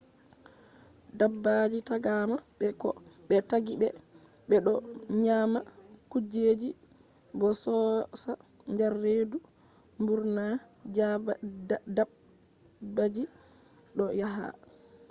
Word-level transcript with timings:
dabbaaji 1.19 1.79
taagama 1.87 2.35
be 2.59 2.67
ko 2.81 2.89
be 3.27 3.35
taggi 3.49 3.73
be 3.81 3.89
be 4.49 4.57
do 4.65 4.73
nyama 5.23 5.59
kujeji 6.11 6.69
bo 7.39 7.47
yoosa 7.63 8.31
der 8.77 8.93
redu 9.03 9.37
.mburna 10.03 10.45
dabbaji 12.95 13.23
do 13.97 14.05
yahaa 14.19 14.55